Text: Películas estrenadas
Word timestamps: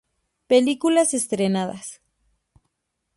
Películas 0.47 1.13
estrenadas 1.13 2.01